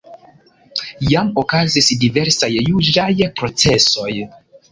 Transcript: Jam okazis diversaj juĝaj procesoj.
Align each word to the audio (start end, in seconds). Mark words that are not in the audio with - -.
Jam 1.09 1.27
okazis 1.41 1.89
diversaj 2.05 2.51
juĝaj 2.69 3.07
procesoj. 3.41 4.11